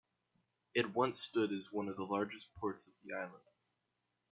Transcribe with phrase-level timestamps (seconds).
[0.73, 3.43] It once stood as one of the largest ports of the island.